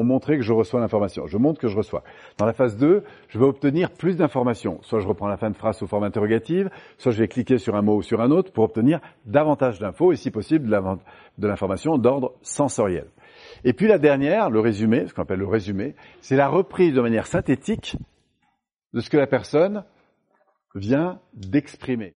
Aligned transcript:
montrer 0.00 0.38
que 0.38 0.42
je 0.42 0.54
reçois 0.54 0.80
l'information. 0.80 1.26
Je 1.26 1.36
montre 1.36 1.60
que 1.60 1.68
je 1.68 1.76
reçois. 1.76 2.02
Dans 2.38 2.46
la 2.46 2.54
phase 2.54 2.78
2, 2.78 3.04
je 3.28 3.38
vais 3.38 3.44
obtenir 3.44 3.90
plus 3.90 4.16
d'informations. 4.16 4.78
Soit 4.82 5.00
je 5.00 5.06
reprends 5.06 5.28
la 5.28 5.36
fin 5.36 5.50
de 5.50 5.56
phrase 5.56 5.76
sous 5.76 5.86
forme 5.86 6.04
interrogative, 6.04 6.70
soit 6.96 7.12
je 7.12 7.18
vais 7.18 7.28
cliquer 7.28 7.58
sur 7.58 7.76
un 7.76 7.82
mot 7.82 7.96
ou 7.96 8.02
sur 8.02 8.22
un 8.22 8.30
autre 8.30 8.52
pour 8.52 8.64
obtenir 8.64 9.00
davantage 9.26 9.78
d'infos 9.78 10.12
et 10.12 10.16
si 10.16 10.30
possible 10.30 10.70
de 11.38 11.46
l'information 11.46 11.98
d'ordre 11.98 12.32
sensoriel. 12.40 13.06
Et 13.64 13.74
puis 13.74 13.86
la 13.86 13.98
dernière, 13.98 14.48
le 14.48 14.60
résumé, 14.60 15.06
ce 15.06 15.12
qu'on 15.12 15.22
appelle 15.22 15.40
le 15.40 15.46
résumé, 15.46 15.94
c'est 16.22 16.36
la 16.36 16.48
reprise 16.48 16.94
de 16.94 17.00
manière 17.02 17.26
synthétique 17.26 17.96
de 18.94 19.00
ce 19.00 19.10
que 19.10 19.18
la 19.18 19.26
personne 19.26 19.84
vient 20.74 21.20
d'exprimer. 21.34 22.14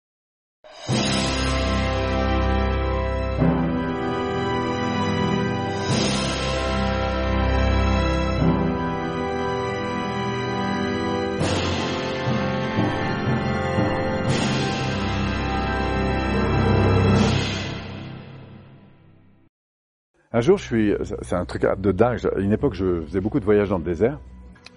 Un 20.35 20.41
jour, 20.41 20.57
je 20.57 20.63
suis, 20.65 20.93
c'est 21.21 21.37
un 21.37 21.45
truc 21.45 21.65
de 21.65 21.91
dingue. 21.93 22.19
À 22.35 22.39
une 22.39 22.51
époque, 22.51 22.73
je 22.73 22.99
faisais 23.03 23.21
beaucoup 23.21 23.39
de 23.39 23.45
voyages 23.45 23.69
dans 23.69 23.77
le 23.77 23.85
désert. 23.85 24.19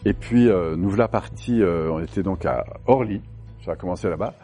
Et 0.05 0.13
puis, 0.13 0.49
euh, 0.49 0.77
nous 0.77 0.89
voilà 0.89 1.09
partis, 1.09 1.61
euh, 1.63 1.91
on 1.91 1.99
était 1.99 2.23
donc 2.23 2.47
à 2.47 2.65
Orly, 2.87 3.21
ça 3.65 3.73
a 3.73 3.75
commencé 3.75 4.09
là-bas, 4.09 4.35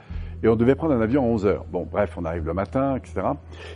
et 0.42 0.48
on 0.48 0.56
devait 0.56 0.74
prendre 0.74 0.92
un 0.92 1.00
avion 1.00 1.22
à 1.22 1.26
11 1.26 1.46
heures. 1.46 1.66
Bon, 1.70 1.86
bref, 1.88 2.14
on 2.16 2.24
arrive 2.24 2.44
le 2.44 2.52
matin, 2.52 2.96
etc. 2.96 3.28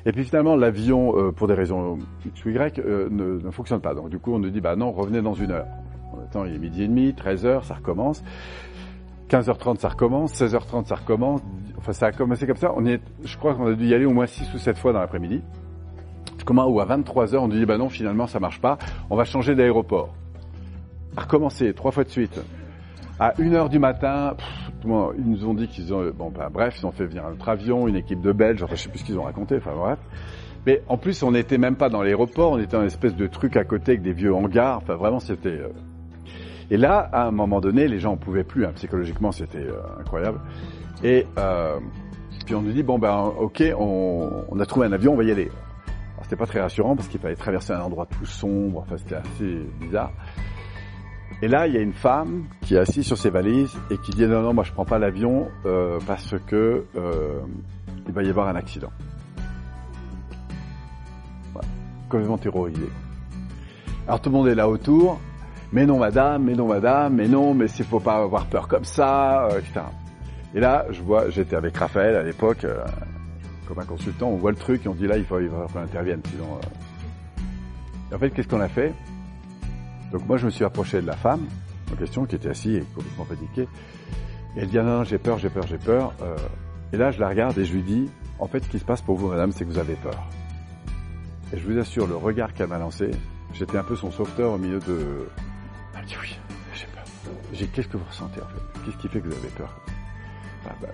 Et 0.05 0.11
puis 0.11 0.25
finalement, 0.25 0.57
l'avion, 0.57 1.17
euh, 1.17 1.31
pour 1.31 1.47
des 1.47 1.55
raisons 1.55 2.01
X 2.27 2.45
ou 2.45 2.49
Y, 2.49 2.79
ne, 2.79 3.39
ne, 3.39 3.51
fonctionne 3.53 3.81
pas. 3.81 3.95
Donc 3.95 4.09
du 4.09 4.19
coup, 4.19 4.35
on 4.35 4.41
nous 4.41 4.51
dit, 4.51 4.61
bah 4.61 4.75
non, 4.75 4.91
revenez 4.91 5.23
dans 5.23 5.35
une 5.35 5.53
heure. 5.53 5.67
Attends, 6.21 6.45
il 6.45 6.57
est 6.57 6.59
midi 6.59 6.83
et 6.83 6.89
demi, 6.89 7.15
13 7.15 7.47
heures, 7.47 7.65
ça 7.65 7.75
recommence. 7.75 8.25
15h30, 9.31 9.79
ça 9.79 9.91
recommence. 9.91 10.35
16h30, 10.35 10.87
ça 10.87 10.97
recommence. 10.97 11.41
Enfin, 11.77 11.93
ça 11.93 12.07
a 12.07 12.11
commencé 12.11 12.49
comme 12.49 12.57
ça. 12.57 12.73
On 12.75 12.85
est, 12.85 13.01
je 13.23 13.37
crois 13.37 13.55
qu'on 13.55 13.69
a 13.69 13.75
dû 13.75 13.87
y 13.87 13.95
aller 13.95 14.07
au 14.07 14.13
moins 14.13 14.27
6 14.27 14.53
ou 14.55 14.59
7 14.59 14.77
fois 14.77 14.93
dans 14.93 14.99
l'après-midi 14.99 15.41
comment 16.49 16.67
ou 16.67 16.81
à 16.81 16.87
23 16.87 17.35
heures, 17.35 17.43
on 17.43 17.49
dit 17.49 17.67
bah 17.67 17.77
non, 17.77 17.91
finalement 17.91 18.27
ça 18.27 18.41
marche 18.41 18.59
pas, 18.59 18.79
on 19.11 19.17
va 19.17 19.27
changer 19.27 19.55
d'aéroport. 19.55 20.15
Recommencer 21.15 21.75
trois 21.75 21.91
fois 21.91 22.05
de 22.05 22.09
suite. 22.09 22.41
À 23.21 23.35
1 23.39 23.53
heure 23.53 23.69
du 23.69 23.79
matin, 23.79 24.35
ils 24.83 25.25
nous 25.27 25.47
ont 25.47 25.53
dit 25.53 25.69
qu'ils 25.69 25.93
ont 25.93 26.11
bon 26.11 26.31
bah, 26.31 26.49
bref, 26.51 26.77
ils 26.79 26.87
ont 26.87 26.91
fait 26.91 27.05
venir 27.05 27.27
un 27.27 27.33
autre 27.33 27.51
avion, 27.51 27.87
une 27.87 27.97
équipe 27.97 28.23
de 28.23 28.33
Belges, 28.33 28.63
enfin 28.63 28.77
je 28.77 28.83
sais 28.85 28.89
plus 28.89 29.01
ce 29.01 29.05
qu'ils 29.05 29.19
ont 29.19 29.25
raconté, 29.25 29.59
enfin 29.59 29.75
bref. 29.77 29.99
Mais 30.65 30.83
en 30.89 30.97
plus, 30.97 31.23
on 31.23 31.33
n'était 31.33 31.59
même 31.59 31.77
pas 31.77 31.91
dans 31.91 32.01
l'aéroport, 32.01 32.53
on 32.53 32.59
était 32.59 32.79
dans 32.79 32.81
une 32.81 32.87
espèce 32.87 33.15
de 33.15 33.27
truc 33.27 33.59
à 33.59 33.65
côté 33.65 33.93
avec 33.93 34.03
des 34.03 34.15
vieux 34.15 34.33
hangars, 34.33 34.79
enfin 34.79 34.95
vraiment 34.95 35.21
c'était 35.21 35.51
euh. 35.51 35.69
Et 36.71 36.79
là, 36.79 37.11
à 37.13 37.27
un 37.27 37.31
moment 37.31 37.61
donné, 37.61 37.89
les 37.89 37.99
gens 37.99 38.13
ne 38.13 38.19
pouvaient 38.19 38.45
plus, 38.45 38.65
hein, 38.65 38.73
psychologiquement 38.75 39.33
c'était 39.33 39.59
euh, 39.59 40.01
incroyable. 40.01 40.41
Et 41.05 41.27
euh, 41.37 41.79
puis 42.47 42.55
on 42.55 42.63
nous 42.63 42.73
dit 42.73 42.83
bon 42.83 42.99
ben 42.99 43.35
ok, 43.39 43.63
on 43.79 44.59
a 44.59 44.65
trouvé 44.65 44.87
un 44.87 44.93
avion, 44.93 45.13
on 45.13 45.17
va 45.17 45.25
y 45.25 45.31
aller 45.31 45.51
c'était 46.29 46.37
pas 46.37 46.47
très 46.47 46.61
rassurant 46.61 46.95
parce 46.95 47.09
qu'il 47.09 47.21
fallait 47.21 47.37
traverser 47.37 47.73
un 47.73 47.81
endroit 47.81 48.05
tout 48.05 48.27
sombre, 48.27 48.81
enfin 48.81 48.99
c'était 48.99 49.15
assez 49.15 49.67
bizarre. 49.81 50.13
Et 51.41 51.49
là, 51.49 51.67
il 51.67 51.73
y 51.73 51.79
a 51.79 51.81
une 51.81 51.95
femme 51.95 52.45
qui 52.61 52.75
est 52.75 52.79
assise 52.79 53.07
sur 53.07 53.17
ses 53.17 53.31
valises 53.31 53.75
et 53.91 53.97
qui 53.97 54.11
dit 54.11 54.27
non 54.27 54.43
non, 54.43 54.53
moi 54.53 54.63
je 54.63 54.73
prends 54.73 54.85
pas 54.85 54.99
l'avion 54.99 55.49
euh, 55.65 55.99
parce 56.07 56.35
que 56.47 56.85
euh, 56.97 57.41
il 58.07 58.13
va 58.13 58.23
y 58.25 58.29
avoir 58.29 58.49
un 58.49 58.57
accident. 58.57 58.91
Complètement 62.11 62.37
terrorisé. 62.37 62.91
Alors 64.07 64.21
tout 64.21 64.29
le 64.29 64.37
monde 64.37 64.49
est 64.49 64.55
là 64.55 64.69
autour. 64.69 65.19
Mais 65.73 65.87
non 65.87 65.99
madame, 65.99 66.45
mais 66.45 66.55
non 66.55 66.67
madame, 66.67 67.15
mais 67.15 67.29
non, 67.29 67.55
mais 67.55 67.69
s'il 67.69 67.87
faut 67.87 68.01
pas 68.01 68.17
avoir 68.17 68.45
peur 68.47 68.69
comme 68.69 68.85
ça, 68.85 69.47
euh, 69.47 69.61
etc. 69.61 69.81
Et 70.55 70.61
là, 70.61 70.85
je 70.91 71.01
vois, 71.03 71.31
j'étais 71.31 71.57
avec 71.57 71.77
Raphaël 71.77 72.17
à 72.17 72.23
l'époque, 72.23 72.67
comme 73.69 73.79
un 73.81 73.85
consultant, 73.85 74.29
on 74.29 74.37
voit 74.37 74.51
le 74.51 74.57
truc 74.57 74.87
et 74.87 74.89
on 74.89 74.95
dit 74.95 75.07
là, 75.07 75.19
il 75.19 75.25
faut, 75.25 75.37
qu'on 75.37 75.81
intervienne. 75.81 76.23
Sinon, 76.31 76.57
euh... 76.57 78.15
en 78.17 78.19
fait, 78.19 78.31
qu'est-ce 78.31 78.49
qu'on 78.49 78.61
a 78.61 78.69
fait? 78.69 78.95
Donc 80.11 80.27
moi, 80.27 80.39
je 80.39 80.47
me 80.47 80.51
suis 80.51 80.65
approché 80.65 81.03
de 81.03 81.07
la 81.07 81.17
femme 81.17 81.47
en 81.93 81.97
question, 81.97 82.25
qui 82.25 82.37
était 82.37 82.49
assise 82.49 82.77
et 82.77 82.81
complètement 82.95 83.27
paniquée. 83.27 83.69
Et 84.57 84.61
elle 84.61 84.69
dit 84.69 84.79
ah 84.79 84.83
non, 84.83 84.99
non 84.99 85.05
j'ai 85.05 85.19
peur, 85.19 85.39
j'ai 85.39 85.51
peur, 85.51 85.67
j'ai 85.67 85.77
peur. 85.77 86.15
Euh... 86.23 86.37
Et 86.95 86.97
là, 86.97 87.11
je 87.11 87.21
la 87.21 87.29
regarde 87.29 87.59
et 87.59 87.67
je 87.67 87.75
lui 87.75 87.83
dis 87.83 88.11
en 88.39 88.47
fait, 88.47 88.65
ce 88.65 88.69
qui 88.71 88.79
se 88.79 88.85
passe 88.85 89.03
pour 89.03 89.17
vous, 89.17 89.29
madame, 89.29 89.53
c'est 89.53 89.65
que 89.65 89.71
vous 89.71 89.79
avez 89.79 89.97
peur. 89.97 90.27
Et 91.53 91.59
je 91.59 91.67
vous 91.67 91.79
assure, 91.79 92.07
le 92.07 92.17
regard 92.17 92.55
qu'elle 92.55 92.69
m'a 92.69 92.79
lancé, 92.79 93.11
j'étais 93.53 93.77
un 93.77 93.85
peu 93.85 93.97
son 93.97 94.11
sauveteur 94.11 94.53
au 94.53 94.59
milieu 94.59 94.81
de. 94.81 95.29
Elle 95.95 96.07
dit 96.07 96.17
oui, 96.23 96.39
j'ai 96.73 96.87
peur. 96.87 97.05
J'ai 97.53 97.67
qu'est-ce 97.67 97.89
que 97.89 97.99
vous 97.99 98.07
ressentez 98.09 98.41
en 98.41 98.47
fait? 98.47 98.81
Qu'est-ce 98.85 98.97
qui 98.97 99.09
fait 99.09 99.21
que 99.21 99.29
vous 99.29 99.37
avez 99.37 99.49
peur? 99.49 99.75
Ah, 100.67 100.75
bah, 100.81 100.89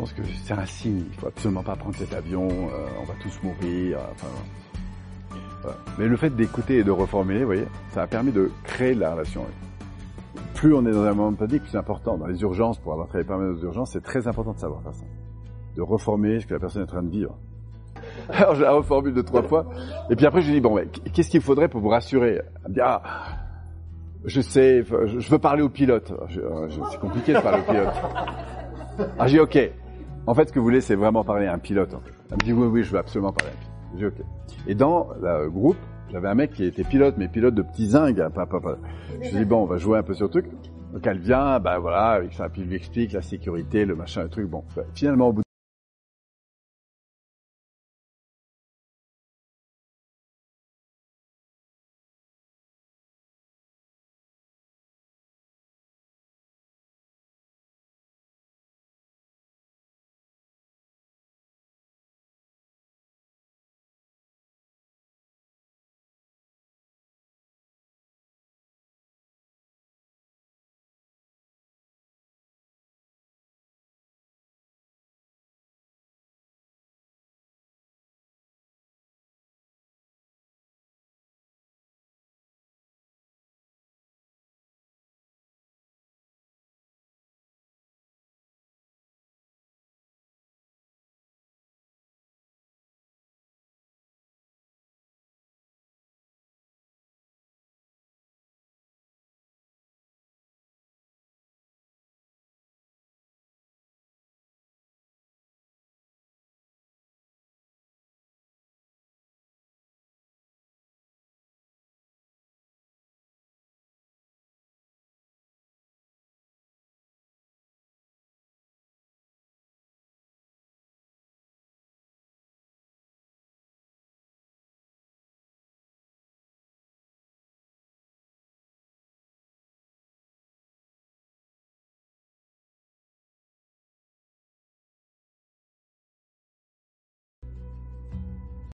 pense 0.00 0.12
que 0.14 0.22
c'est 0.44 0.54
un 0.54 0.64
signe. 0.64 1.04
Il 1.12 1.18
faut 1.18 1.26
absolument 1.26 1.62
pas 1.62 1.76
prendre 1.76 1.94
cet 1.94 2.14
avion. 2.14 2.48
Euh, 2.48 2.86
on 3.00 3.04
va 3.04 3.14
tous 3.20 3.38
mourir. 3.42 3.98
Mais 5.98 6.06
le 6.06 6.16
fait 6.16 6.30
d'écouter 6.30 6.78
et 6.78 6.84
de 6.84 6.90
reformuler, 6.90 7.40
vous 7.40 7.46
voyez, 7.46 7.66
ça 7.90 8.02
a 8.02 8.06
permis 8.06 8.32
de 8.32 8.50
créer 8.64 8.94
la 8.94 9.12
relation. 9.12 9.44
Plus 10.54 10.72
on 10.72 10.86
est 10.86 10.90
dans 10.90 11.04
un 11.04 11.12
moment 11.12 11.32
de 11.32 11.36
panique, 11.36 11.62
plus 11.62 11.72
c'est 11.72 11.76
important. 11.76 12.16
Dans 12.16 12.26
les 12.26 12.40
urgences, 12.40 12.78
pour 12.78 12.92
avoir 12.92 13.08
travaillé 13.08 13.28
pas 13.28 13.36
aux 13.36 13.62
urgences, 13.62 13.92
c'est 13.92 14.02
très 14.02 14.26
important 14.26 14.52
de 14.52 14.58
savoir 14.58 14.82
faire 14.82 14.94
ça. 14.94 15.04
De 15.76 15.82
reformuler 15.82 16.40
ce 16.40 16.46
que 16.46 16.54
la 16.54 16.60
personne 16.60 16.80
est 16.80 16.86
en 16.86 16.88
train 16.88 17.02
de 17.02 17.10
vivre. 17.10 17.36
Alors 18.30 18.54
je 18.54 18.62
la 18.62 18.72
reformule 18.72 19.12
deux, 19.12 19.22
trois 19.22 19.42
fois. 19.42 19.66
Et 20.08 20.16
puis 20.16 20.24
après, 20.24 20.40
je 20.40 20.46
lui 20.46 20.54
dis, 20.54 20.60
bon, 20.60 20.76
mais 20.76 20.86
qu'est-ce 21.12 21.28
qu'il 21.28 21.42
faudrait 21.42 21.68
pour 21.68 21.82
vous 21.82 21.90
rassurer? 21.90 22.40
Elle 22.64 22.70
me 22.70 22.74
dit, 22.74 22.80
ah, 22.82 23.02
je 24.24 24.40
sais, 24.40 24.82
je 24.82 25.30
veux 25.30 25.38
parler 25.38 25.62
au 25.62 25.68
pilote. 25.68 26.10
C'est 26.30 27.00
compliqué 27.00 27.34
de 27.34 27.40
parler 27.40 27.60
au 27.60 27.70
pilote. 27.70 27.94
Ah, 29.18 29.26
j'ai 29.26 29.40
ok. 29.40 29.58
En 30.30 30.34
fait, 30.34 30.46
ce 30.46 30.52
que 30.52 30.60
vous 30.60 30.64
voulez, 30.64 30.80
c'est 30.80 30.94
vraiment 30.94 31.24
parler 31.24 31.48
à 31.48 31.54
un 31.54 31.58
pilote. 31.58 31.92
Elle 32.30 32.36
me 32.36 32.44
dit 32.44 32.52
oui, 32.52 32.68
oui, 32.68 32.84
je 32.84 32.92
veux 32.92 33.00
absolument 33.00 33.32
parler 33.32 33.50
à 33.50 33.56
un 33.56 33.96
pilote. 33.96 34.14
J'ai 34.14 34.22
ok. 34.22 34.26
Et 34.68 34.76
dans 34.76 35.08
le 35.20 35.50
groupe, 35.50 35.76
j'avais 36.12 36.28
un 36.28 36.36
mec 36.36 36.52
qui 36.52 36.64
était 36.64 36.84
pilote, 36.84 37.16
mais 37.18 37.26
pilote 37.26 37.52
de 37.56 37.62
petits 37.62 37.88
zingues. 37.88 38.20
Hein, 38.20 38.76
je 39.20 39.36
dis 39.36 39.44
bon, 39.44 39.64
on 39.64 39.66
va 39.66 39.76
jouer 39.76 39.98
un 39.98 40.04
peu 40.04 40.14
sur 40.14 40.26
le 40.26 40.30
truc. 40.30 40.46
Donc 40.92 41.04
elle 41.04 41.18
vient, 41.18 41.58
ben 41.58 41.80
voilà, 41.80 42.10
avec 42.10 42.32
ça, 42.32 42.46
lui 42.56 42.76
explique 42.76 43.10
la 43.10 43.22
sécurité, 43.22 43.84
le 43.84 43.96
machin, 43.96 44.22
le 44.22 44.28
truc. 44.28 44.48
Bon, 44.48 44.62
finalement, 44.94 45.30
au 45.30 45.32
bout 45.32 45.42